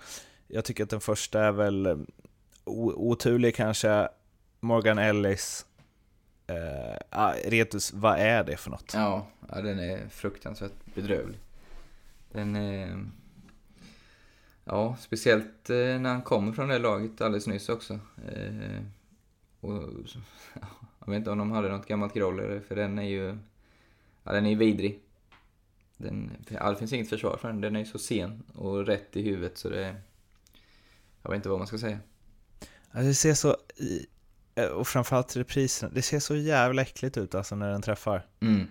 [0.48, 1.98] Jag tycker att den första är väl eh,
[2.66, 4.08] oturlig kanske,
[4.60, 5.66] Morgan Ellis.
[6.48, 8.92] Eh, ah, Retus, vad är det för något?
[8.94, 11.40] Ja, ja den är fruktansvärt bedrövlig.
[12.32, 13.06] Den är...
[14.70, 18.00] Ja, speciellt eh, när han kommer från det laget alldeles nyss också.
[18.28, 18.82] Eh,
[19.60, 19.72] och,
[21.00, 23.38] jag vet inte om de hade något gammalt groll för den är ju...
[24.24, 25.00] Ja, den är ju vidrig.
[25.98, 27.62] Den, det finns inget försvar för den.
[27.62, 29.96] Den är ju så sen och rätt i huvudet så det...
[31.22, 32.00] Jag vet inte vad man ska säga.
[32.92, 33.58] Alltså, det ser så,
[34.56, 38.26] eh, och framförallt reprisen, det ser så jävla äckligt ut alltså när den träffar.
[38.40, 38.68] Mm.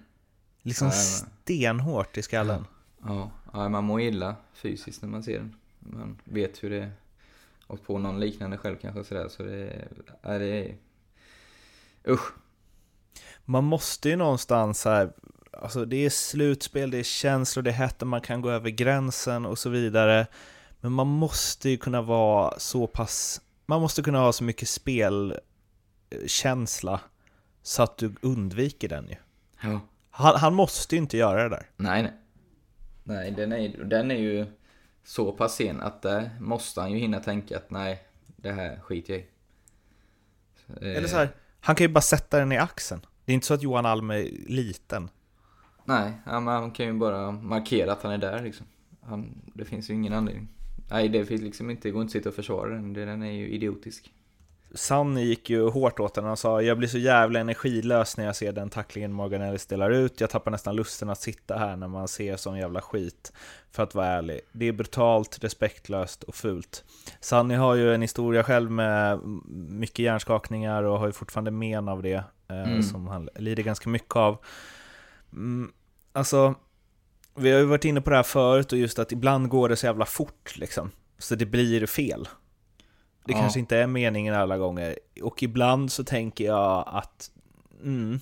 [0.62, 0.92] Liksom ja.
[0.92, 2.66] stenhårt i skallen.
[3.04, 5.54] Ja, ja, man mår illa fysiskt när man ser den.
[5.90, 6.92] Man vet hur det är.
[7.66, 9.88] Åkt på någon liknande själv kanske sådär, så det,
[10.22, 10.76] ja, det är...
[12.08, 12.32] Usch.
[13.44, 15.12] Man måste ju någonstans här,
[15.52, 19.46] alltså det är slutspel, det är känslor, det är hett, man kan gå över gränsen
[19.46, 20.26] och så vidare.
[20.80, 25.40] Men man måste ju kunna vara så pass, man måste kunna ha så mycket spelkänsla
[27.62, 29.16] så att du undviker den ju.
[29.62, 29.80] Ja.
[30.10, 31.70] Han, han måste ju inte göra det där.
[31.76, 32.12] Nej, nej.
[33.04, 34.46] Nej, den är, den är ju
[35.06, 38.02] så pass sen att där måste han ju hinna tänka att nej,
[38.36, 39.26] det här skiter jag i.
[40.90, 41.28] Eh, Eller så här,
[41.60, 43.06] han kan ju bara sätta den i axeln.
[43.24, 45.10] Det är inte så att Johan Alm är liten.
[45.84, 48.66] Nej, han kan ju bara markera att han är där liksom.
[49.00, 50.48] Han, det finns ju ingen anledning.
[50.90, 52.92] Nej, det finns liksom inte, det går inte att sitta och försvara den.
[52.92, 54.12] Den är ju idiotisk.
[54.76, 58.36] Sanni gick ju hårt åt den och sa jag blir så jävla energilös när jag
[58.36, 60.20] ser den tacklingen Morgan Ellis delar ut.
[60.20, 63.32] Jag tappar nästan lusten att sitta här när man ser sån jävla skit.
[63.70, 64.40] För att vara ärlig.
[64.52, 66.84] Det är brutalt, respektlöst och fult.
[67.20, 69.20] Sanni har ju en historia själv med
[69.68, 72.24] mycket hjärnskakningar och har ju fortfarande men av det.
[72.48, 72.82] Eh, Mm.
[72.82, 74.38] Som han lider ganska mycket av.
[75.32, 75.72] Mm,
[76.12, 76.54] alltså,
[77.34, 79.76] vi har ju varit inne på det här förut och just att ibland går det
[79.76, 80.90] så jävla fort liksom.
[81.18, 82.28] Så det blir fel.
[83.26, 83.38] Det Ja.
[83.38, 84.98] kanske inte är meningen alla gånger.
[85.22, 87.30] Och ibland så tänker jag att
[87.82, 88.20] mm,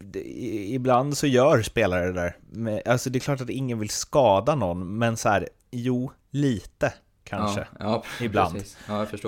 [0.00, 0.20] det,
[0.68, 2.36] ibland så gör spelare det där.
[2.50, 6.92] Men, alltså det är klart att ingen vill skada någon, men så här, jo, lite
[7.24, 7.60] kanske.
[7.60, 8.56] Ja, ja Ibland.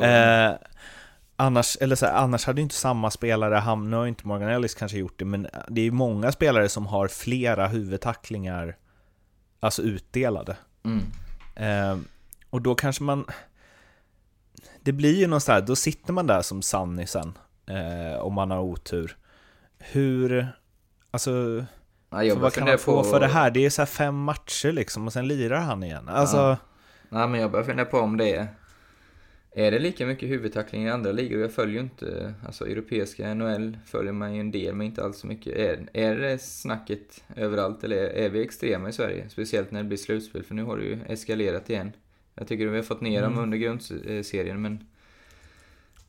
[0.02, 0.50] Eh,
[1.36, 4.50] annars, eller så här, annars hade ju inte samma spelare hamnat, nu har inte Morgan
[4.50, 8.76] Ellis kanske gjort det, men det är ju många spelare som har flera huvudtacklingar
[9.60, 10.56] alltså utdelade.
[10.84, 11.02] Mm.
[11.56, 11.98] Eh,
[12.50, 13.24] och då kanske man...
[14.86, 18.34] Det blir ju någon sån här, då sitter man där som Sunny sen, eh, om
[18.34, 19.16] man har otur.
[19.78, 20.48] Hur...
[21.10, 21.64] Alltså,
[22.10, 23.50] bara vad kan man få på- för det här?
[23.50, 26.08] Det är så här fem matcher liksom, och sen lirar han igen.
[26.08, 26.36] Alltså...
[26.36, 26.56] Ja.
[27.08, 28.46] Nej, men jag börjar fundera på om det är...
[29.50, 31.40] Är det lika mycket huvudtackling i andra ligor?
[31.40, 35.18] Jag följer ju inte, alltså europeiska NHL följer man ju en del, men inte alls
[35.18, 35.56] så mycket.
[35.56, 39.28] Är, är det snacket överallt, eller är vi extrema i Sverige?
[39.28, 41.92] Speciellt när det blir slutspel, för nu har det ju eskalerat igen.
[42.38, 43.44] Jag tycker vi har fått ner dem Mm.
[43.44, 44.86] under grundserien, men...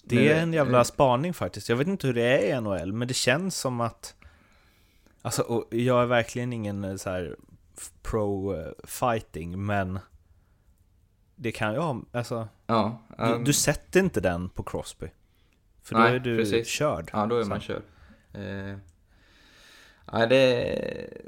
[0.04, 1.70] Det är en jävla eh, spaning faktiskt.
[1.70, 4.16] Jag vet inte hur det är i NHL, men det känns som att...
[5.22, 7.36] Alltså, jag är verkligen ingen eh, så här
[8.04, 10.00] pro-fighting, men...
[11.36, 12.02] Det kan ju ha...
[12.12, 15.08] Alltså, Ja, du, um, du sätter inte den på Crosby.
[15.84, 16.68] För då Nej, är du precis.
[16.68, 17.10] körd.
[17.14, 17.82] Ja, då är man körd.
[18.34, 18.76] Eh,
[20.12, 21.22] ja, det är,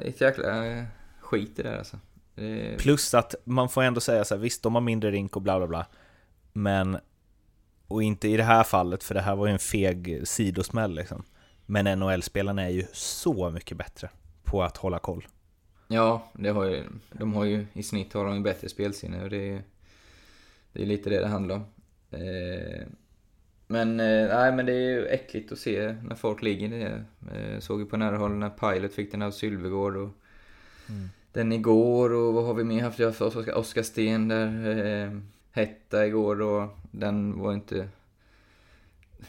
[0.00, 0.84] ett jäkla eh,
[1.20, 1.98] skit i det där alltså.
[2.38, 5.42] Det, Plus att man får ändå säga så här, visst de har mindre rink och
[5.42, 5.86] bla bla bla.
[6.52, 6.98] Men...
[7.90, 11.24] Och inte i det här fallet, för det här var ju en feg sidosmäll liksom.
[11.66, 14.10] Men NHL-spelarna är ju så mycket bättre
[14.44, 15.26] på att hålla koll.
[15.88, 19.30] ja, det har ju, de har ju i snitt har de ju bättre spelsinne och
[19.30, 19.62] det är ju
[20.72, 21.64] det är lite det det handlar om.
[22.10, 22.86] Eh,
[23.66, 27.04] men, eh, nej men det är ju äckligt att se när folk ligger det.
[27.34, 30.10] Eh, såg ju på nära håll när Pilot fick den av Sylvegård och
[31.38, 32.98] den igår och vad har vi mer haft?
[32.98, 35.04] Jag haft Oskar, Oskar Sten där.
[35.04, 35.18] Eh,
[35.52, 37.88] Hetta igår och den var inte...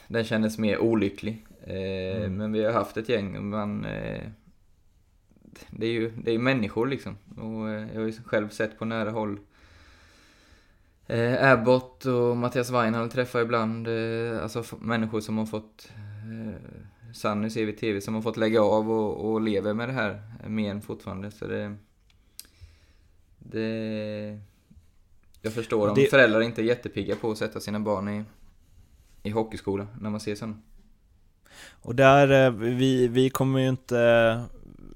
[0.08, 1.45] Den kändes mer olycklig.
[1.63, 3.86] Eh, Men vi har haft ett gäng och man...
[3.86, 4.22] Eh,
[5.69, 7.17] det är ju det är människor liksom.
[7.38, 9.39] Och eh, jag har ju själv sett på nära håll
[11.08, 17.50] eh, Abbott och Mattias Weinhall träffar ibland eh, alltså människor som har fått eh, Sanny
[17.50, 20.22] ser vi i TV som har fått lägga av och, och lever med det här
[20.48, 21.32] men fortfarande.
[21.32, 21.76] Så det...
[23.51, 24.39] Det...
[25.41, 28.23] Jag förstår om Det- föräldrar inte är jättepigga på att sätta sina barn i,
[29.23, 30.57] i hockeyskola när man ser sådana.
[31.81, 33.99] Och där, eh, vi, vi kommer ju inte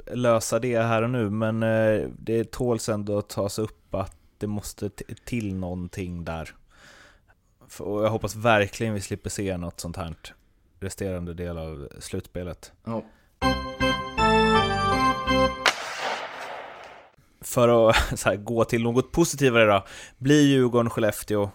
[0.06, 4.16] eh, lösa det här och nu, men eh, det tåls ändå att tas upp att
[4.38, 4.90] det måste
[5.26, 6.56] till någonting där.
[7.80, 10.16] Och jag hoppas verkligen vi slipper se något sånt här
[10.80, 12.72] resterande del av slutspelet.
[12.84, 13.04] Ja.
[17.44, 19.86] För att här, gå till något positivare då,
[20.18, 21.50] blir Djurgården-Skellefteå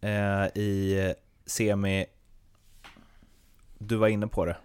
[0.00, 1.14] eh, i
[1.46, 2.06] semi,
[3.78, 4.56] du var inne på det,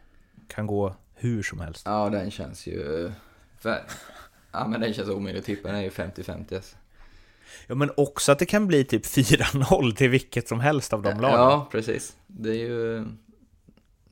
[0.47, 1.83] kan gå hur som helst.
[1.85, 3.11] ja, den känns ju...
[4.51, 5.67] Ja, men den känns omöjlig att tippa.
[5.67, 6.75] Den är ju 50-50 alltså.
[7.67, 11.19] Ja men också att det kan bli typ 4-0 till vilket som helst av de
[11.19, 11.39] lagen.
[11.39, 12.15] Ja, precis.
[12.27, 13.05] Det är ju...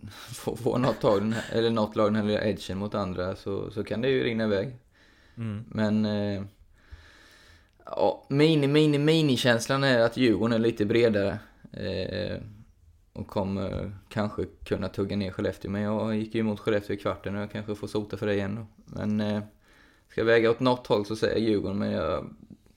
[0.34, 3.84] Får, får något, tag, eller något lag den här lilla edgen mot andra så, så
[3.84, 4.76] kan det ju rinna iväg.
[5.42, 5.64] Mm.
[5.68, 6.06] Men...
[6.06, 6.44] Eh,
[7.86, 11.40] ja, mini, mini, mini-känslan är att Djurgården är lite bredare.
[11.74, 12.38] Eh,
[13.14, 15.72] och kommer kanske kunna tugga ner Skellefteå.
[15.72, 18.34] Men jag gick ju emot Skellefteå i kvarten och jag kanske får sota för det
[18.34, 18.66] igen då.
[18.86, 19.22] Men...
[19.22, 19.42] Eh,
[20.10, 22.26] ska jag väga åt något håll så säger jag Djurgården, men jag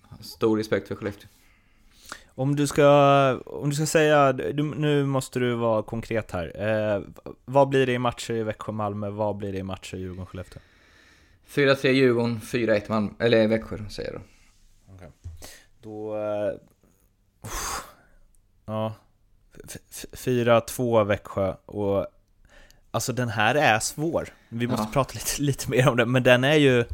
[0.02, 1.28] har stor respekt för Skellefteå.
[2.36, 6.52] Om du ska, om du ska säga, du, nu måste du vara konkret här.
[6.68, 7.02] Eh,
[7.44, 9.10] vad blir det i matcher i Växjö-Malmö?
[9.10, 10.58] Vad blir det i matcher i Djurgården-Skellefteå?
[11.48, 14.26] 4-3 Djurgården, 4-1 Malmö, eller Växjö säger jag då.
[15.80, 16.16] Då...
[16.16, 16.54] Eh,
[17.44, 17.84] uff,
[18.66, 18.94] ja.
[19.68, 22.06] F- f- 4-2 Växjö och...
[22.90, 24.28] Alltså den här är svår.
[24.48, 24.90] Vi måste Ja.
[24.92, 26.84] prata lite, lite mer om det, men den är ju...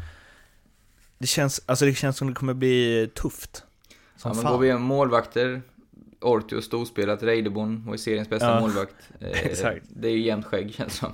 [1.19, 3.65] Det känns, alltså det känns som det kommer bli tufft.
[4.17, 4.53] Som Ja, men fan.
[4.53, 5.63] går vi igenom målvakter,
[6.21, 8.95] Ortio storspelat, Reideborn var ju seriens bästa Ja, målvakt.
[9.21, 9.75] Eh.
[9.89, 11.13] Det är ju jämnt skägg känns som.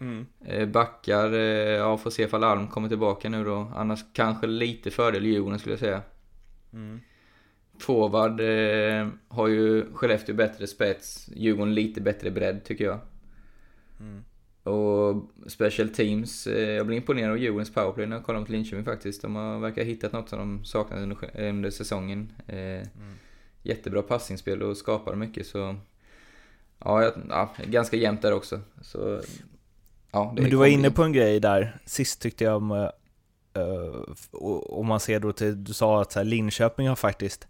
[0.00, 0.26] Mm.
[0.44, 1.40] Eh, backar, eh,
[1.76, 3.72] ja får se ifall Alm kommer tillbaka nu då.
[3.74, 6.02] Annars kanske lite fördel Djurgården skulle jag säga.
[6.72, 7.00] Mm.
[7.78, 12.98] Forward eh, har ju Skellefteå bättre spets, Djurgården lite bättre bredd tycker jag.
[14.00, 14.24] Mm.
[14.62, 18.84] Och special teams, eh, jag blir imponerad av Djurgårdens powerplay när jag kollar mot Linköping
[18.84, 19.22] faktiskt.
[19.22, 22.32] De har verkar ha hittat något som de saknade under, under säsongen.
[22.46, 22.86] Eh,
[23.62, 25.76] Jättebra passningsspel och skapar mycket så...
[26.78, 28.60] Ja, ja, ganska jämnt där också.
[28.80, 29.20] Så...
[30.10, 32.88] Ja, Men du var inne på en grej där, sist tyckte jag om, eh,
[33.54, 37.48] eh, och om man ser då till, du sa att så här, Linköping har faktiskt,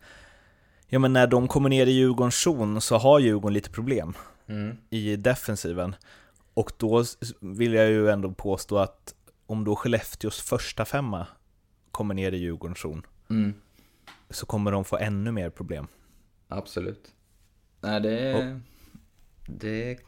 [0.88, 4.14] ja men när de kommer ner i Djurgårdens zon så har Djurgården lite problem
[4.46, 4.76] Mm.
[4.90, 5.94] i defensiven.
[6.54, 7.04] Och då
[7.40, 9.14] vill jag ju ändå påstå att
[9.46, 11.26] om då Skellefteås första femma
[11.90, 13.54] kommer ner i Djurgårdens zon Mm.
[14.30, 15.86] så kommer de få ännu mer problem.
[16.48, 17.12] Absolut.
[17.80, 18.60] Nej, det,
[19.46, 19.98] det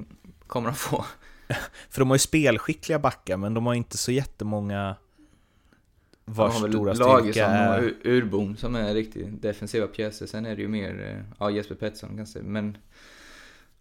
[0.47, 1.05] kommer de få.
[1.91, 4.97] För de har ju spelskickliga backar, men de har inte så jättemånga
[6.25, 7.83] vars de har stora styrka är...
[7.83, 10.27] Ur- Urbom som är riktigt defensiva pjäser.
[10.27, 12.77] Sen är det ju mer, eh, ja Jesper Pettersson kanske, men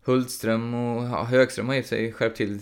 [0.04, 2.60] Hultström och ja, Högström har i och för sig skärpt till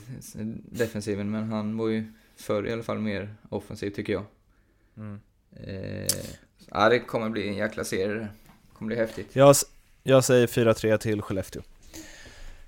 [0.72, 4.26] defensiven, men han var ju förr i alla fall mer offensiv tycker jag.
[4.98, 5.20] Mm.
[5.64, 6.08] Eh,
[6.72, 8.28] ja, det kommer bli en jäkla serie det.
[8.74, 9.36] Kommer bli häftigt.
[9.36, 9.56] Jag,
[10.04, 11.62] jag säger 4-3 till Skellefteå.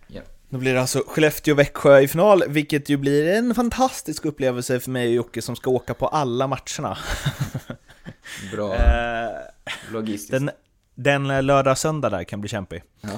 [0.07, 0.21] Ja.
[0.51, 5.07] Då blir det alltså Skellefteå-Växjö i final, vilket ju blir en fantastisk upplevelse för mig
[5.07, 6.97] och Jocke som ska åka på alla matcherna.
[8.51, 9.29] Bra Eh,
[9.91, 10.31] logistiskt.
[10.31, 10.51] den,
[10.95, 12.83] den lördag-söndag där kan bli kämpig.
[13.01, 13.09] Ja.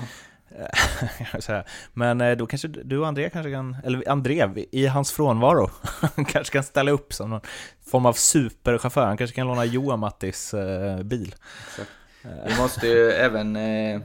[1.40, 1.64] säga.
[1.94, 5.70] Men eh, då kanske du och André kanske kan, eller André, i hans frånvaro,
[6.28, 7.42] kanske kan ställa upp som någon
[7.86, 9.06] form av superchaufför.
[9.06, 11.36] Han kanske kan låna Johan Mattis eh, bil.
[12.48, 14.02] Vi måste ju även eh,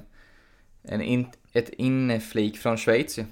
[0.82, 3.24] en in, ett inneflik från Schweiz ju.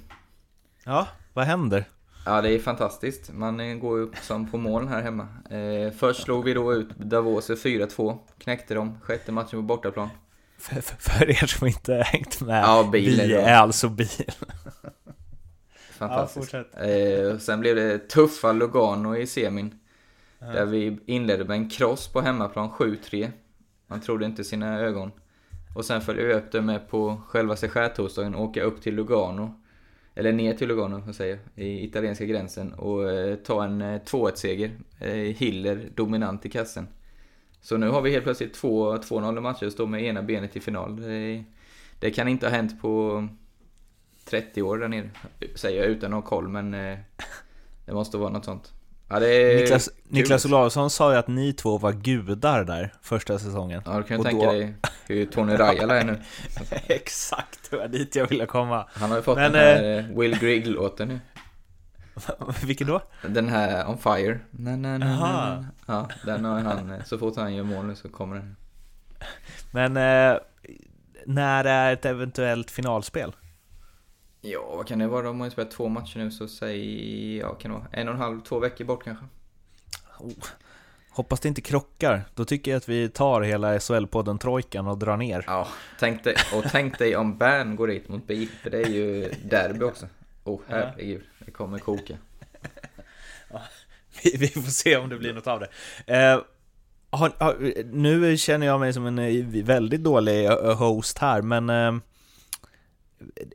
[0.85, 1.85] Ja, vad händer?
[2.26, 3.33] Ja, det är fantastiskt.
[3.33, 5.29] Man eh, går ju som på målen här hemma.
[5.50, 8.18] Eh, först slog vi då ut Davos 4-2.
[8.38, 8.98] Knäckte dem.
[9.02, 10.09] Sjätte matchen på bortaplan.
[10.59, 14.09] För, för, för er som inte hängt med, Ja, bil vi är alltså bil.
[15.90, 16.52] Fantastiskt.
[16.52, 19.79] Ja, eh, och sen blev det tuffa Lugano i semin.
[20.38, 23.31] Där vi inledde med en cross på hemmaplan, 7-3.
[23.87, 25.12] Man trodde inte sina ögon.
[25.76, 29.60] Och sen följde vi upp det med på själva skärtorsdagen, åka upp till Lugano.
[30.14, 32.72] Eller ner till Lugano, vad säger i italienska gränsen.
[32.72, 34.70] Och eh, ta en eh, 2-1-seger.
[35.00, 36.88] Eh, Hiller dominant i kassen.
[37.60, 40.60] Så nu har vi helt plötsligt två 2-0 matcher och står med ena benet i
[40.60, 40.96] final.
[40.96, 41.44] Det,
[42.00, 43.28] det kan inte ha hänt på
[44.24, 45.10] 30 år där nere,
[45.54, 46.98] säger jag utan att ha koll, men eh,
[47.86, 48.72] det måste vara något sånt.
[49.09, 49.90] Ja, är Niklas.
[50.09, 53.83] Niklas Olausson sa ju att ni två var gudar där första säsongen.
[53.87, 54.75] Ja, du kan ju tänka då- dig
[55.07, 56.21] hur Tony Rajala är nu.
[56.87, 58.88] Exakt, det var dit jag ville komma.
[58.92, 61.21] Han har ju fått Men, den här eh, Will Grigg-låten nu.
[62.66, 63.03] Vilken då?
[63.23, 64.40] Den här On Fire.
[64.51, 65.66] Na, na, na, na.
[65.87, 68.57] Ja, den har han, eh, så fort han gör mål nu så kommer den.
[69.71, 70.38] Men eh,
[71.27, 73.33] när är ett eventuellt finalspel?
[74.52, 75.22] Ja, vad kan det vara?
[75.22, 78.14] De har ju spelat två matcher nu, så säg, ja, kan det vara en och
[78.14, 79.24] en halv, två veckor bort kanske.
[81.11, 82.24] Hoppas det inte krockar.
[82.35, 85.44] Då tycker jag att vi tar hela SHL-podden Trojkan och drar ner.
[85.46, 88.88] Ja, tänk dig, och tänk dig om Bern går dit mot BIF, för det är
[88.88, 90.06] ju derby också.
[90.44, 92.16] Åh oh, herregud, det kommer koka.
[94.22, 95.68] Vi, vi får se om det blir något av det.
[96.14, 96.40] Eh,
[97.11, 101.70] har, har, nu känner jag mig som en eh, väldigt dålig eh, host här, men
[101.70, 101.92] eh,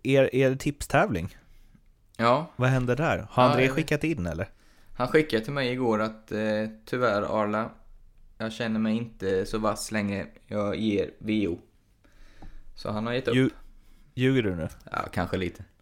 [0.03, 1.35] er, er tipstävling,
[2.17, 3.27] Ja, vad händer där?
[3.29, 3.71] Har Ja, André vet.
[3.71, 4.49] skickat in eller?
[4.93, 6.39] han skickade till mig igår att eh,
[6.85, 7.69] tyvärr Arla,
[8.37, 11.59] jag känner mig inte så vass längre, jag ger VO.
[12.75, 13.35] Så han har gett upp.
[13.35, 13.49] Lju-
[14.13, 14.67] Ljuger du nu?
[14.91, 15.63] Ja, kanske lite.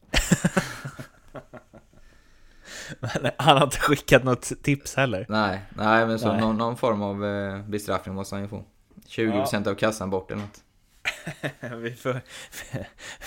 [3.38, 5.26] Han har inte skickat något tips heller.
[5.30, 6.42] Nej, nej men så Nej.
[6.42, 8.64] Någon, någon form av eh, bestraffning måste han ju få.
[9.08, 10.64] 20% av kassan bort eller något.
[11.78, 12.22] vi, får,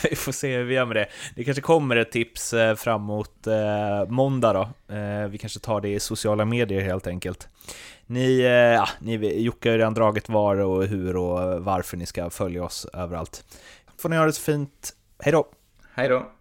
[0.11, 1.07] vi får se hur vi gör med det.
[1.35, 4.95] Det kanske kommer ett tips eh, framåt eh, måndag då.
[4.95, 7.49] Eh, vi kanske tar det i sociala medier helt enkelt.
[8.07, 12.31] Ni, eh, ja, ni Jocke har redan dragit var och hur och varför ni ska
[12.31, 13.45] följa oss överallt.
[13.99, 14.95] Får ni ha det så fint.
[15.19, 15.47] Hej då!
[15.95, 16.33] Hej då!